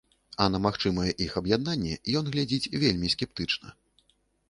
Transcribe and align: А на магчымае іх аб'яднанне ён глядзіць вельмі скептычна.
А 0.45 0.45
на 0.53 0.61
магчымае 0.65 1.11
іх 1.27 1.37
аб'яднанне 1.43 2.01
ён 2.23 2.33
глядзіць 2.35 2.71
вельмі 2.85 3.15
скептычна. 3.19 3.79